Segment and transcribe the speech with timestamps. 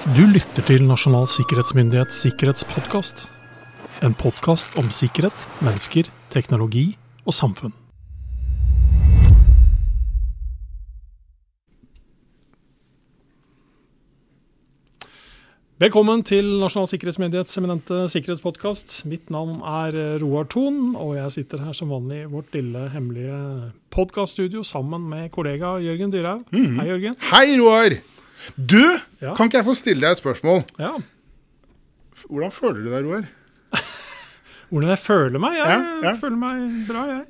[0.00, 3.26] Du lytter til Nasjonal sikkerhetsmyndighets sikkerhetspodkast.
[4.00, 6.86] En podkast om sikkerhet, mennesker, teknologi
[7.28, 7.74] og samfunn.
[15.84, 19.02] Velkommen til Nasjonal sikkerhetsmyndighets eminente sikkerhetspodkast.
[19.04, 23.36] Mitt navn er Roar Thon, og jeg sitter her som vanlig i vårt lille, hemmelige
[23.92, 26.48] podkaststudio sammen med kollega Jørgen Dyrhaug.
[26.56, 27.20] Hei, Jørgen.
[27.34, 28.00] Hei, Roar!
[28.56, 28.80] Du,
[29.20, 29.34] Ja.
[29.36, 30.62] kan ikke jeg få stille deg et spørsmål?
[30.80, 30.94] Ja.
[32.28, 33.28] Hvordan føler du deg, Roar?
[34.70, 35.56] Hvordan jeg føler meg?
[35.58, 37.24] Jeg Ja, føler meg bra, jeg.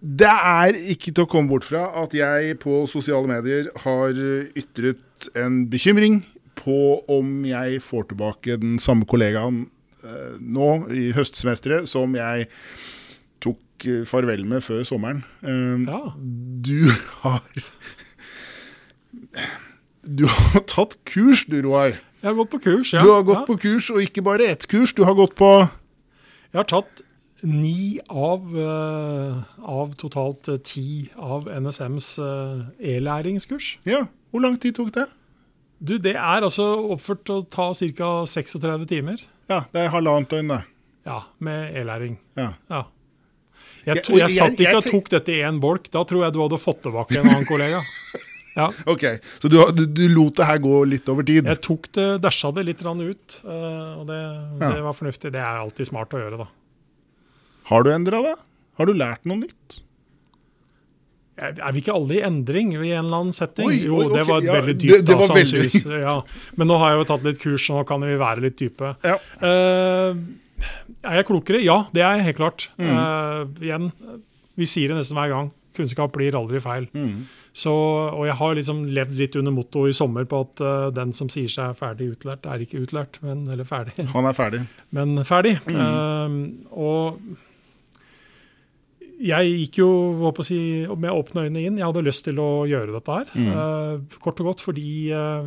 [0.00, 4.14] Det er ikke til å komme bort fra at jeg på sosiale medier har
[4.56, 6.22] ytret en bekymring
[6.56, 6.76] på
[7.12, 9.66] om jeg får tilbake den samme kollegaen
[10.04, 12.46] eh, nå i høstsemesteret som jeg
[13.44, 15.20] tok eh, farvel med før sommeren.
[15.44, 16.00] Eh, Ja.
[16.64, 16.88] Du
[17.26, 17.44] har
[20.02, 21.98] Du har tatt kurs, du, Roar.
[22.20, 23.02] Jeg har gått på kurs, ja.
[23.04, 23.46] Du har gått ja.
[23.48, 24.92] på kurs, og ikke bare ett kurs.
[24.96, 27.02] Du har gått på Jeg har tatt
[27.46, 33.78] ni av, uh, av totalt eh, ti av NSMs uh, e-læringskurs.
[33.88, 35.06] Ja, hvor lang tid tok det?
[35.80, 38.10] Du, det er altså oppført til å ta ca.
[38.28, 39.22] 36 timer.
[39.48, 40.60] Ja, det er halvannet døgn, det.
[41.08, 42.18] Ja, med e-læring.
[42.36, 42.50] Ja.
[42.68, 42.82] Ja.
[43.86, 45.88] Jeg, Jeg- jeg jeg- satt ikke og tok dette i én bolk.
[45.90, 47.80] Da tror jeg du hadde fått tilbake en annen kollega.
[48.60, 48.68] Ja.
[48.92, 49.04] Ok,
[49.42, 51.48] så du, du, du lot det her gå litt over tid?
[51.50, 54.20] Jeg tok det, dæsja det litt ut, eh, og det,
[54.60, 54.72] Ja.
[54.76, 55.32] det var fornuftig.
[55.34, 56.48] Det er alltid smart å gjøre, da.
[57.70, 58.42] Har du endra deg?
[58.80, 59.80] Har du lært noe nytt?
[61.40, 63.68] Er vi ikke alle i endring i en eller annen setting?
[63.70, 64.92] Oi, oi, jo, det var et ja, veldig dypt.
[64.92, 66.16] det det da, veldig- Ja.
[66.60, 68.90] Men nå har jeg jo tatt litt kurs, så nå kan vi være litt dype.
[69.06, 69.16] Ja.
[69.40, 70.18] Uh,
[71.08, 71.62] er jeg klokere?
[71.64, 72.66] Ja, det er jeg helt klart.
[72.76, 72.90] Mm.
[72.92, 73.88] Uh, igjen,
[74.60, 75.48] vi sier det nesten hver gang.
[75.78, 76.90] Kunnskap blir aldri feil.
[76.92, 77.22] Mm.
[77.52, 77.72] Så,
[78.14, 81.30] og jeg har liksom levd litt under motto i sommer på at uh, den som
[81.32, 84.60] sier seg ferdig utlært, er ikke utlært, men, eller ferdig, Han er ferdig.
[84.94, 85.56] men ferdig.
[85.66, 85.80] Mm.
[85.80, 86.30] Uh,
[86.70, 87.18] og
[89.20, 89.90] jeg gikk jo
[90.22, 90.60] håper å si,
[90.96, 91.76] med åpne øyne inn.
[91.80, 93.34] Jeg hadde lyst til å gjøre dette her.
[93.34, 93.50] Mm.
[93.52, 95.44] Uh, kort og godt fordi eh,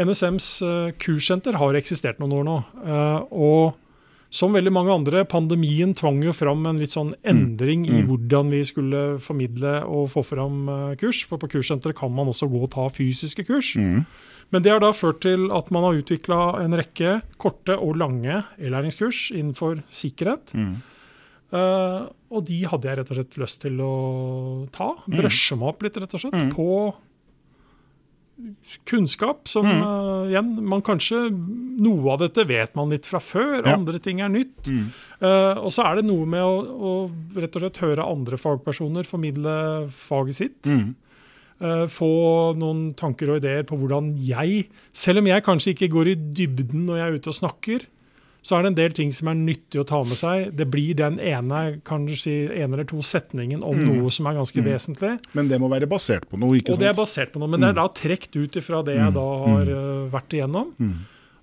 [0.00, 0.46] NSMs
[1.02, 2.56] kurssenter har eksistert noen år nå.
[3.36, 3.74] og
[4.30, 8.06] som veldig mange andre, pandemien tvang jo fram en litt sånn endring i Mm.
[8.06, 11.24] hvordan vi skulle formidle og få fram eh, kurs.
[11.26, 13.74] For på kurssenteret kan man også gå og ta fysiske kurs.
[13.76, 14.06] Mm.
[14.52, 18.44] Men det har da ført til at man har utvikla en rekke korte og lange
[18.58, 20.54] e-læringskurs innenfor sikkerhet.
[20.54, 20.76] Mm.
[21.52, 24.92] Eh, og de hadde jeg rett og slett lyst til å ta.
[25.10, 26.52] Brøsje meg opp litt, rett og slett, Mm.
[26.54, 26.94] på
[28.88, 29.82] kunnskap som Mm.
[29.82, 31.30] uh, igjen man kanskje
[31.80, 33.74] Noe av dette vet man litt fra før, Ja.
[33.76, 34.66] andre ting er nytt.
[34.68, 34.90] Mm.
[35.22, 36.92] Uh, og så er det noe med å, å
[37.36, 40.62] rett og slett høre andre fagpersoner formidle faget sitt.
[40.68, 40.94] Mm.
[41.60, 46.08] Uh, få noen tanker og ideer på hvordan jeg, selv om jeg kanskje ikke går
[46.08, 47.80] i dybden når jeg er ute og snakker,
[48.42, 50.50] så er det en del ting som er nyttig å ta med seg.
[50.56, 53.98] Det blir den ene, kanskje en eller to setningen om Mm.
[54.00, 55.18] noe som er ganske vesentlig.
[55.34, 57.60] Men det må være basert på noe, ikke Og det er basert på noe, men
[57.60, 60.72] det er da trukket ut ifra det jeg da har eh, vært igjennom.
[60.80, 60.94] Mm.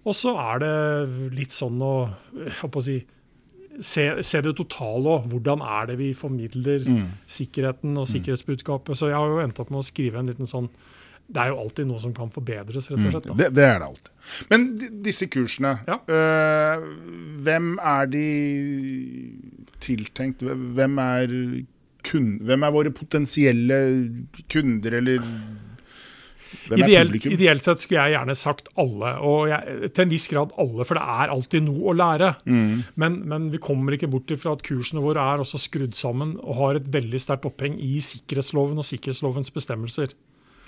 [0.08, 2.98] Og så er det litt sånn å, jeg holdt å si,
[3.80, 5.30] se, se det totale òg.
[5.30, 7.08] Hvordan er det vi formidler Mm.
[7.28, 8.96] sikkerheten og sikkerhetsbudskapet.
[8.98, 10.70] Så jeg har jo endt opp med å skrive en liten sånn
[11.28, 13.26] Det er jo alltid noe som kan forbedres, rett og slett.
[13.28, 13.34] Da.
[13.36, 14.12] Det, det er det alltid.
[14.52, 14.68] Men
[15.04, 15.98] disse kursene, Ja.
[16.08, 16.86] øh,
[17.44, 18.28] hvem er de
[19.84, 20.42] tiltenkt?
[20.48, 21.34] Hvem er,
[22.08, 23.80] kun, hvem er våre potensielle
[24.52, 25.20] kunder, eller
[26.68, 27.34] hvem er Ideelt, publikum?
[27.36, 30.96] ideelt sett skulle jeg gjerne sagt alle, og jeg, til en viss grad alle, for
[31.00, 32.32] det er alltid noe å lære.
[32.48, 32.86] Mm.
[33.04, 36.56] Men, men vi kommer ikke bort ifra at kursene våre er også skrudd sammen og
[36.62, 40.16] har et veldig sterkt oppheng i sikkerhetsloven og sikkerhetslovens bestemmelser.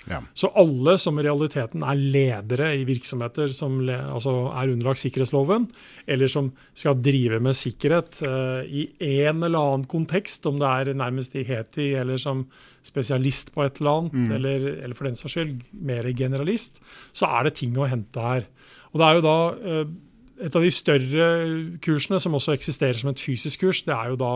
[0.08, 0.20] Ja.
[0.34, 5.66] Så alle som i realiteten er ledere i virksomheter som le, altså er underlagt sikkerhetsloven,
[6.10, 8.86] eller som skal drive med sikkerhet uh, i
[9.20, 12.46] en eller annen kontekst, om det er nærmest i HETI eller som
[12.86, 16.80] spesialist på et eller annet, eller, eller for den saks skyld mer generalist,
[17.12, 18.48] så er det ting å hente her.
[18.90, 19.98] Og det er jo da uh,
[20.40, 21.28] et av de større
[21.84, 24.34] kursene som også eksisterer som et fysisk kurs, det er jo da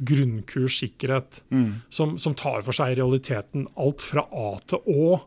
[0.00, 1.42] grunnkurs sikkerhet,
[1.90, 5.20] som, som tar for seg i realiteten alt fra A til Å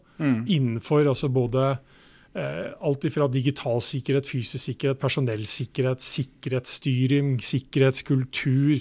[0.48, 1.78] innenfor altså både
[2.36, 8.80] eh, alt ifra digital sikkerhet, fysisk sikkerhet, personellsikkerhet, sikkerhetsstyring, sikkerhetskultur,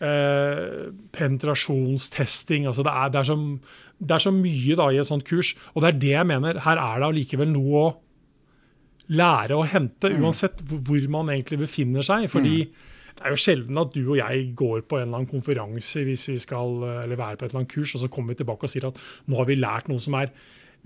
[0.00, 2.66] eh, penetrasjonstesting.
[2.66, 3.36] altså det er, det, er så,
[3.98, 5.54] det er så mye da i et sånt kurs.
[5.74, 6.60] Og det er det jeg mener.
[6.64, 7.94] Her er det allikevel noe å
[9.16, 12.28] lære å hente, uansett hvor- man egentlig befinner seg.
[12.30, 12.68] fordi
[13.16, 16.28] det er jo sjelden at du og jeg går på en eller annen konferanse hvis
[16.28, 18.70] vi skal, eller være på et eller annet kurs, og så kommer vi tilbake og
[18.70, 20.30] sier at nå har vi lært noe som er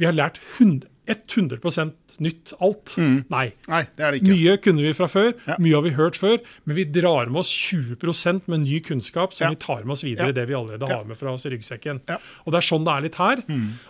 [0.00, 1.91] vi har lært 100, 100
[2.25, 2.94] nytt alt.
[3.29, 3.50] Nei.
[3.69, 4.31] Nei, det er det ikke.
[4.32, 5.56] Mye kunne vi fra før, Ja.
[5.61, 9.44] mye har vi hørt før, men vi drar med oss 20% med ny kunnskap som
[9.44, 9.50] Ja.
[9.50, 10.33] vi tar med oss videre Ja.
[10.33, 12.00] det vi allerede har med fra oss i ryggsekken.
[12.09, 13.43] Og det er sånn det er litt her.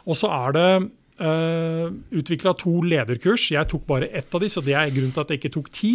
[0.07, 0.91] Og så er det
[1.21, 1.87] uh,
[2.17, 3.51] utvikla to lederkurs.
[3.55, 5.73] Jeg tok bare ett av disse, og det er grunnen til at jeg ikke tok
[5.77, 5.95] ti.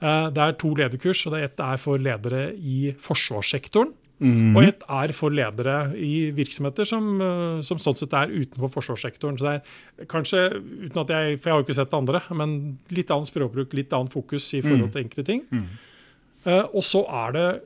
[0.00, 3.94] Uh, det er to lederkurs, og det ett er for ledere i forsvarssektoren.
[4.16, 9.36] Og ett er for ledere i virksomheter som, eh, som sånn sett er utenfor forsvarssektoren.
[9.36, 9.60] Så det
[10.00, 10.56] er kanskje,
[10.88, 13.74] uten at jeg, For jeg har jo ikke sett det andre, men litt annen språkbruk,
[13.74, 15.44] litt annen fokus i forhold til enkelte ting.
[16.46, 17.62] Eh, og så er det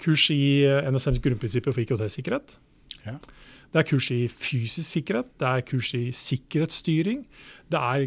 [0.00, 2.56] kurs i eh, NSMs grunnprinsipper for IKT-sikkerhet.
[3.04, 3.18] Ja.
[3.74, 7.24] Det er kurs i fysisk sikkerhet, det er kurs i sikkerhetsstyring.
[7.74, 8.04] Det er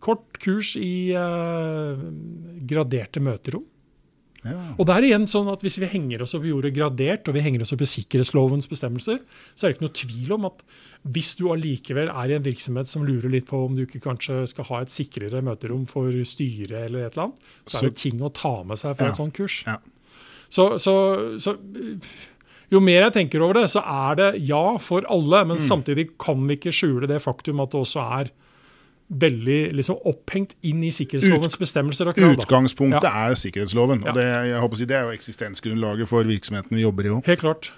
[0.00, 2.00] kort kurs i uh,
[2.64, 3.66] graderte møterom.
[4.44, 4.58] Ja.
[4.76, 7.36] Og det er igjen sånn at Hvis vi henger oss opp i ordet gradert, og
[7.36, 9.22] vi henger oss opp i sikkerhetslovens bestemmelser,
[9.56, 10.60] så er det ikke noe tvil om at
[11.14, 14.42] hvis du allikevel er i en virksomhet som lurer litt på om du ikke kanskje
[14.52, 18.20] skal ha et sikrere møterom for styret, eller et eller annet, så er det ting
[18.24, 19.12] å ta med seg fra Ja.
[19.12, 19.62] et sånt kurs.
[19.68, 19.78] Ja.
[20.52, 20.94] Så, så,
[21.40, 21.56] så
[22.74, 25.44] jo mer jeg tenker over det, så er det ja for alle.
[25.48, 28.32] Men samtidig kan vi ikke skjule det faktum at det også er
[29.14, 32.38] veldig liksom, opphengt inn i sikkerhetslovens bestemmelser og krav.
[32.40, 33.28] Utgangspunktet Ja.
[33.30, 34.00] er sikkerhetsloven.
[34.02, 34.10] Ja.
[34.10, 37.12] og det, jeg håper å si, det er jo eksistensgrunnlaget for virksomheten vi jobber i
[37.12, 37.26] òg.
[37.28, 37.68] Helt klart.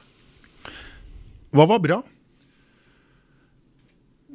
[1.57, 1.99] Hva var bra?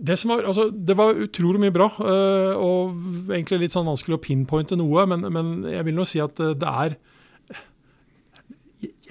[0.02, 4.18] Det, som var, altså, det var utrolig mye bra, øh, og egentlig litt sånn vanskelig
[4.18, 5.04] å pinpointe noe.
[5.10, 6.96] Men, men jeg vil nå si at øh, det er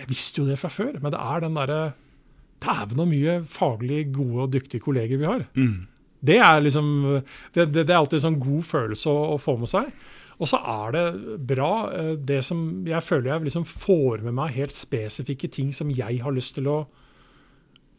[0.01, 1.83] jeg, visste jo det fra før, men det er den derre
[2.61, 5.47] Dæven så mye faglig gode og dyktige kolleger vi har.
[6.21, 6.89] Det er liksom
[7.55, 9.89] det, det, det er alltid en sånn god følelse å, å få med seg.
[10.41, 14.57] Og så er det bra øh, det som jeg føler jeg liksom får med meg
[14.57, 16.79] helt spesifikke ting som jeg har lyst til å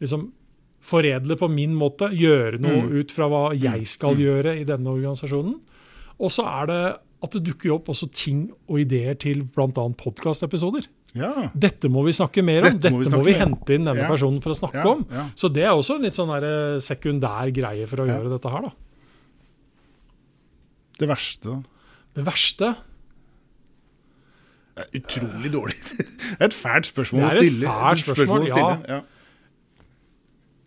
[0.02, 0.28] liksom
[0.82, 5.54] foredle på min måte, gjøre noe ut fra hva jeg skal gjøre i denne organisasjonen.
[6.18, 6.82] Og så er det
[7.22, 9.84] at det dukker opp også ting og ideer til bl.a.
[9.98, 10.88] podkastepisoder.
[11.14, 11.50] Ja.
[11.52, 12.70] Dette må vi snakke mer om.
[12.72, 13.52] Dette Dette må må vi vi, mer om.
[13.52, 14.08] hente inn denne Ja.
[14.08, 15.02] personen for å snakke Ja, om.
[15.36, 18.62] Så det er også en litt sånn eh, sekundær greie for å gjøre dette her.
[18.62, 18.72] da.
[20.98, 21.62] Det verste, da.
[22.14, 22.76] Det verste
[24.74, 25.76] Det er utrolig dårlig.
[26.32, 27.60] Det er et fælt spørsmål å stille.
[27.60, 28.46] Det er et fælt spørsmål.
[28.88, 29.00] Ja.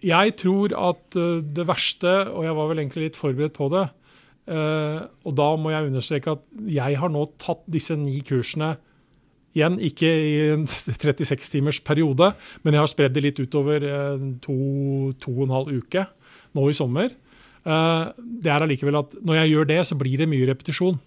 [0.05, 3.87] Jeg tror at eh, det verste, og jeg var vel egentlig litt forberedt på det
[4.53, 8.75] eh, Og da må jeg understreke at jeg har nå tatt disse ni kursene
[9.55, 14.25] igjen, ikke i en 36 timers periode, men jeg har spredd det litt utover eh,
[14.43, 14.55] to,
[15.23, 16.05] to og en halv uke
[16.55, 17.11] nå i sommer.
[17.65, 18.05] Eh,
[18.43, 20.99] Det er allikevel at når jeg gjør det, så blir det mye repetisjon.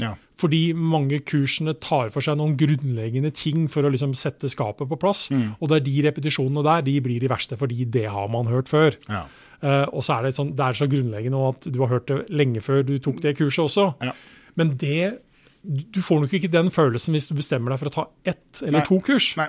[0.00, 0.14] Ja.
[0.40, 4.96] Fordi mange kursene tar for seg noen grunnleggende ting for å liksom sette skapet på
[4.98, 5.26] plass.
[5.60, 8.70] Og det er de repetisjonene der de blir de verste, fordi det har man hørt
[8.72, 8.96] før.
[9.12, 9.26] Ja.
[9.62, 12.16] Uh, og så er det, sånn, det er så grunnleggende at du har hørt det
[12.34, 13.84] lenge før du tok det kurset også.
[14.02, 14.16] Ja.
[14.58, 15.20] Men det,
[15.62, 18.80] du får nok ikke den følelsen hvis du bestemmer deg for å ta ett eller
[18.80, 18.86] Nei.
[18.88, 19.32] to kurs.
[19.38, 19.48] Nei.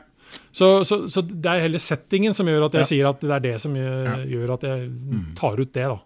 [0.54, 2.90] Så, så, så det er heller settingen som gjør at jeg Ja.
[2.90, 4.16] sier at det er det som gjør, Ja.
[4.26, 4.92] gjør at jeg
[5.38, 5.84] tar ut det.
[5.90, 6.00] da.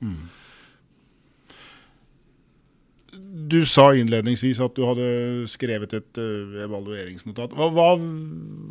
[3.48, 5.08] Du sa innledningsvis at du hadde
[5.50, 6.28] skrevet et ø,
[6.66, 7.54] evalueringsnotat.
[7.56, 7.88] Hva, hva,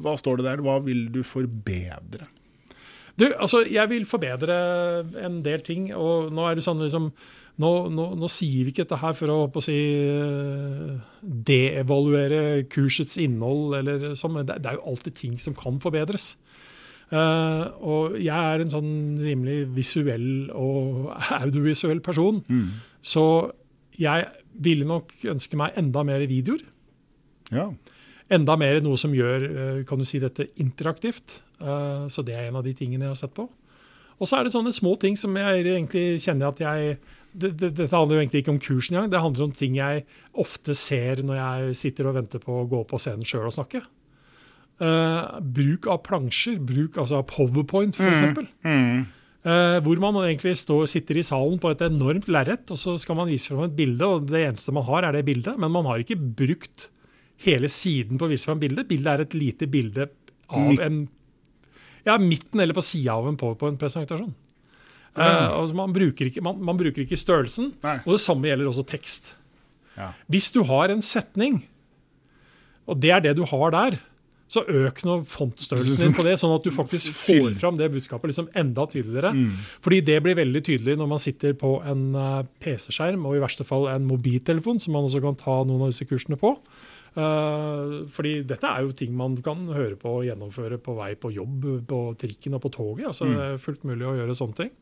[0.04, 0.62] hva står det der?
[0.66, 2.28] Hva vil du forbedre?
[3.16, 4.56] Du, altså, jeg vil forbedre
[5.24, 5.88] en del ting.
[5.96, 7.08] og nå er det sånn liksom,
[7.62, 13.16] nå, nå, nå sier vi ikke dette her for å, å si, eh, deevaluere kursets
[13.22, 16.34] innhold, eller sånn, men det, det er jo alltid ting som kan forbedres.
[17.06, 22.40] Uh, og jeg er en sånn rimelig visuell og audiovisuell person,
[22.98, 23.52] så
[23.96, 24.26] jeg
[24.58, 26.64] ville nok ønske meg enda mer videoer.
[27.54, 27.70] Ja.
[28.32, 31.38] Enda mer noe som gjør eh, kan du si, dette interaktivt.
[31.60, 33.46] Uh, Så det er en av de tingene jeg har sett på.
[34.16, 36.96] Og så er det sånne små ting som jeg egentlig kjenner at jeg
[37.36, 39.12] det, det, Dette handler jo egentlig ikke om kursen engang.
[39.12, 40.06] Det handler om ting jeg
[40.44, 43.82] ofte ser når jeg sitter og venter på å gå på scenen sjøl og snakke.
[44.76, 48.42] Uh, bruk av plansjer, bruk altså av powerpoint f.eks.
[48.66, 49.06] Mm.
[49.46, 53.20] Uh, hvor man egentlig står, sitter i salen på et enormt lerret, og så skal
[53.20, 55.56] man vise fram et bilde, og det eneste man har, er det bildet.
[55.62, 56.90] Men man har ikke brukt
[57.44, 58.88] hele siden på å vise fram bildet.
[58.90, 60.10] Bildet er et lite bilde
[60.46, 61.04] av en
[62.06, 64.30] Ja, midten eller på sida av en powerpoint-presentasjon.
[65.16, 67.96] Uh, altså man, bruker ikke, man, man bruker ikke størrelsen, Nei.
[68.04, 69.32] og det samme gjelder også tekst.
[69.96, 70.10] Ja.
[70.32, 71.62] Hvis du har en setning,
[72.86, 73.98] og det er det du har der,
[74.46, 78.30] så øk nå fontstørrelsen din på det, sånn at du faktisk får fram det budskapet
[78.30, 79.32] liksom enda tydeligere.
[79.82, 83.66] Fordi det blir veldig tydelig når man sitter på en eh, PC-skjerm, og i verste
[83.66, 86.54] fall en mobiltelefon, som man også kan ta noen av disse kursene på.
[87.16, 91.30] Eh, fordi dette er jo ting man kan høre på og gjennomføre på vei på
[91.32, 93.06] jobb, på trikken og på toget.
[93.08, 94.72] altså Det er fullt mulig å gjøre sånne ting.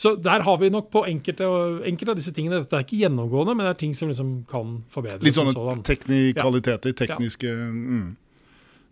[0.00, 1.44] Så der har vi nok på enkelte,
[1.84, 4.78] enkelte av disse tingene Dette er ikke gjennomgående, men det er ting som liksom kan
[4.92, 5.24] forbedres.
[5.26, 5.82] Litt sånne sånn.
[5.84, 8.16] teknikaliteter, tekniske mm.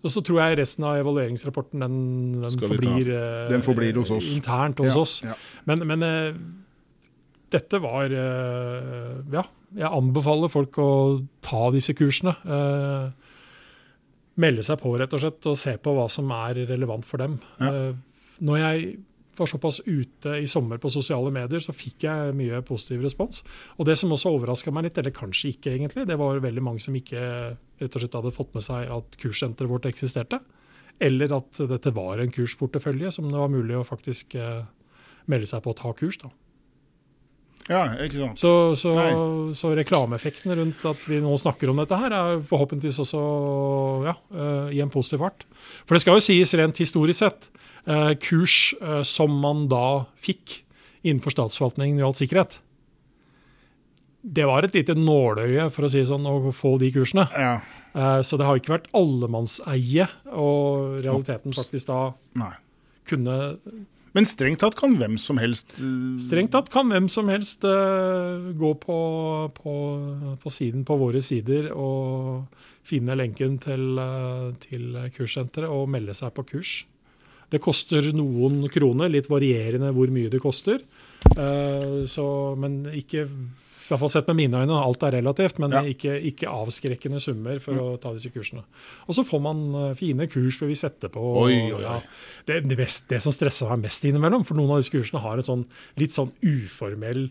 [0.04, 1.96] Og så tror jeg resten av evalueringsrapporten den,
[2.44, 4.28] den, forblir, eh, Den forblir hos oss.
[4.36, 5.14] internt hos Ja, oss.
[5.24, 5.34] ja.
[5.66, 6.36] Men, men eh,
[7.52, 9.44] dette var eh, Ja,
[9.76, 10.90] jeg anbefaler folk å
[11.44, 12.34] ta disse kursene.
[12.44, 13.34] Eh,
[14.38, 17.38] melde seg på, rett og slett, og se på hva som er relevant for dem.
[17.60, 17.72] Ja.
[17.72, 18.88] Eh, når jeg
[19.38, 23.44] var såpass ute i sommer på sosiale medier, så fikk jeg mye positiv respons.
[23.78, 26.82] Og det som også overraska meg litt, eller kanskje ikke egentlig, det var veldig mange
[26.82, 27.20] som ikke
[27.78, 30.40] rett og slett hadde fått med seg at kurssenteret vårt eksisterte.
[30.98, 34.34] Eller at dette var en kursportefølje som det var mulig å faktisk
[35.30, 36.18] melde seg på å ta kurs.
[36.18, 36.32] da.
[37.68, 38.40] Ja, ikke sant.
[38.40, 38.92] Så, så,
[39.56, 43.24] så reklameeffekten rundt at vi nå snakker om dette her, er forhåpentligvis også
[44.06, 45.44] ja, eh, i en positiv fart.
[45.84, 47.50] For det skal jo sies rent historisk sett,
[47.84, 50.62] eh, kurs eh, som man da fikk
[51.04, 52.58] innenfor statsforvaltningen i all sikkerhet,
[54.28, 57.28] det var et lite nåløye for å si sånn, å få de kursene.
[57.38, 57.60] Ja,
[58.26, 62.00] Så det har ikke vært allemannseie, og realiteten faktisk da
[62.36, 62.50] nei.
[63.08, 63.36] kunne
[64.16, 68.50] Men strengt tatt kan hvem som helst eh, Strengt tatt kan hvem som helst uh,
[68.56, 68.98] gå på,
[69.56, 69.74] på,
[70.42, 72.48] på siden på våre sider og
[72.88, 76.72] finne lenken til, uh, til kurssenteret og melde seg på kurs.
[77.48, 80.82] Det koster noen kroner, litt varierende hvor mye det koster.
[81.32, 82.24] Så,
[82.60, 83.22] men ikke
[83.88, 85.82] i hvert fall sett med mine øyne, alt er relativt, men Ja.
[85.82, 88.62] ikke, ikke avskrekkende summer for å ta disse kursene.
[89.08, 91.22] Og så får man eh, fine kursbevis etterpå.
[91.44, 91.82] Oi, oi, oi.
[91.82, 92.00] Ja,
[92.46, 95.40] det, det, mest, det som stresser meg mest innimellom, for noen av disse kursene har
[95.40, 95.64] en sånn
[95.96, 97.30] litt sånn uformell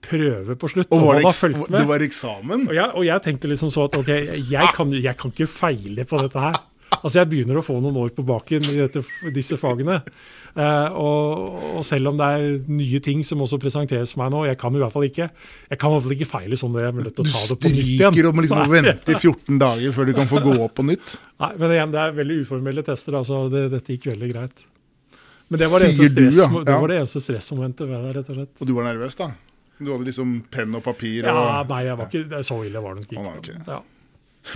[0.00, 0.88] prøve på slutt.
[0.96, 2.68] Og var det, det var eksamen?
[2.70, 4.08] Og jeg, og jeg tenkte liksom så at ok,
[4.48, 6.56] jeg kan, jeg kan ikke feile på dette her.
[6.98, 9.00] Altså Jeg begynner å få noen år på baken i dette,
[9.32, 10.00] disse fagene.
[10.58, 14.40] Eh, og, og selv om det er nye ting som også presenteres for meg nå,
[14.48, 16.82] jeg kan i hvert fall ikke jeg kan i hvert fall ikke feile sånn det
[16.82, 18.10] jeg er nødt til å ta det på nytt igjen.
[18.10, 20.74] Du stryker om liksom å vente i 14 dager før du kan få gå opp
[20.80, 21.14] på nytt.
[21.44, 23.16] Nei, men igjen, det er veldig uformelle tester.
[23.22, 24.66] altså det, Dette gikk veldig greit.
[25.50, 26.64] Men det var det eneste, Sier du, stress, ja.
[26.66, 26.80] det Ja.
[26.82, 28.52] var det eneste stressmomentet ved det, rett og slett.
[28.60, 29.30] Og du var nervøs, da?
[29.80, 31.22] Du hadde liksom penn og papir?
[31.24, 31.38] Og...
[31.38, 33.24] Ja, nei, jeg var ikke, så ille var det nok ikke.
[33.24, 33.56] Oh, ikke.
[33.70, 33.80] Ja.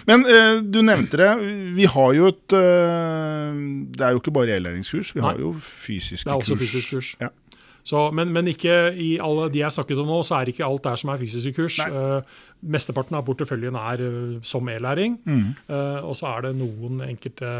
[0.08, 1.30] Men eh, du nevnte det.
[1.76, 3.62] Vi har jo et eh,
[3.94, 5.44] Det er jo ikke bare e-læringskurs, vi har Nei.
[5.44, 6.62] jo fysiske Det er også kurs.
[6.70, 7.10] fysisk kurs.
[7.20, 7.28] Ja.
[7.84, 10.86] Så, men, men ikke i alle de jeg snakket om nå, så er ikke alt
[10.86, 11.76] der som er fysiske kurs.
[11.84, 15.18] Eh, mesteparten av porteføljen er eh, som e-læring.
[15.28, 15.50] Mm.
[15.68, 17.50] Eh, og så er det noen enkelte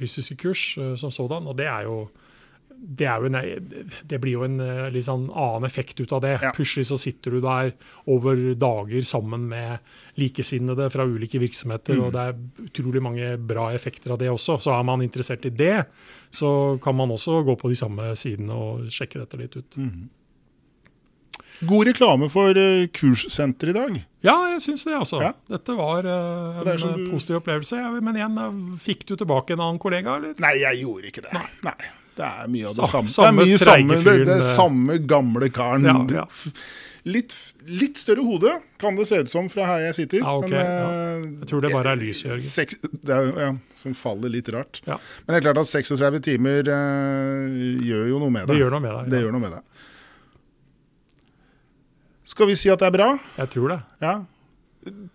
[0.00, 0.62] fysiske kurs
[0.96, 1.44] som sådan.
[1.44, 2.06] Og det er jo
[2.78, 3.36] det, jo en,
[4.08, 6.34] det blir jo en eh, litt sånn annen effekt ut av det.
[6.42, 6.52] Ja.
[6.56, 7.72] Plutselig så sitter du der
[8.06, 9.78] over dager sammen med
[10.16, 12.04] likesinnede fra ulike virksomheter, Mm.
[12.06, 14.58] og det er utrolig mange bra effekter av det også.
[14.60, 15.86] Så er man interessert i det,
[16.30, 19.76] så kan man også gå på de samme sidene og sjekke dette litt ut.
[19.76, 20.08] Mm.
[21.66, 23.94] God reklame for eh, kurssenter i dag.
[24.26, 25.22] Ja, jeg syns det, altså.
[25.24, 25.30] Ja.
[25.48, 27.78] Dette var er en du- positiv opplevelse.
[28.04, 28.36] Men igjen,
[28.76, 30.34] fikk du tilbake en annen kollega, eller?
[30.38, 31.32] Nei, jeg gjorde ikke det.
[31.32, 31.46] Nei.
[31.64, 31.92] Nei.
[32.16, 33.12] Det er mye av det samme.
[33.12, 34.50] samme det er mye samme, det, eh.
[34.56, 35.84] samme gamle karen.
[35.84, 36.26] Ja, ja.
[37.06, 37.36] Litt,
[37.70, 38.50] litt større hode
[38.82, 40.24] kan det se ut som fra her jeg sitter.
[40.24, 42.42] Ja, ok, eh, Jeg tror det bare er lys, Jørgen.
[42.42, 44.80] seks, det er, ja, som faller litt rart.
[44.88, 48.62] Men det er klart at 36 timer uh, gjør jo noe med Det det.
[48.64, 49.12] gjør noe med deg.
[49.12, 49.62] Det gjør noe med det.
[52.26, 53.12] Skal vi si at det er bra?
[53.38, 53.78] Jeg tror det.
[54.02, 54.16] Ja.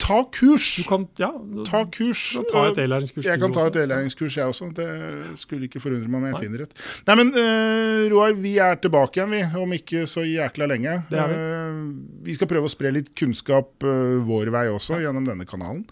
[0.01, 0.67] Ta kurs!
[0.81, 1.29] Du kan, ja,
[1.67, 2.21] Ta kurs.
[2.35, 2.63] kan ta.
[3.23, 4.67] Jeg kan ta et e-læringskurs, jeg også.
[4.75, 4.87] Det
[5.39, 6.75] skulle ikke forundre meg om jeg finner et.
[7.07, 9.43] Nei, men uh, Roar, vi er tilbake igjen, vi.
[9.61, 10.97] Om ikke så jækla lenge.
[11.11, 11.39] Det er vi.
[11.39, 15.85] Uh, vi skal prøve å spre litt kunnskap uh, vår vei også, gjennom denne kanalen.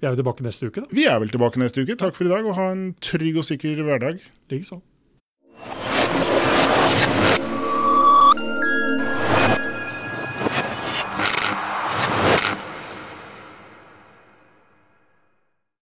[0.00, 0.92] Vi er vel tilbake neste uke, da.
[0.92, 1.96] Vi er vel tilbake neste uke.
[2.00, 4.20] Takk for i dag, og ha en trygg og sikker hverdag.
[4.52, 4.82] Likeså.